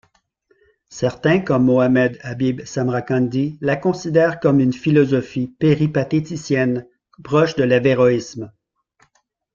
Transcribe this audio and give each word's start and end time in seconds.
Certains 0.89 1.41
comme 1.41 1.65
Mohammed 1.65 2.17
Habib 2.23 2.65
Samrakandi 2.65 3.59
la 3.61 3.75
considèrent 3.75 4.39
comme 4.39 4.59
une 4.59 4.73
philosophie 4.73 5.53
péripatéticienne 5.59 6.87
proche 7.23 7.53
de 7.53 7.63
l'averroïsme. 7.65 8.51